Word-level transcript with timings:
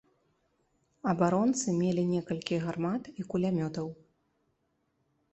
Абаронцы 1.11 1.67
мелі 1.81 2.05
некалькі 2.13 2.55
гармат 2.63 3.03
і 3.11 3.21
кулямётаў. 3.35 3.87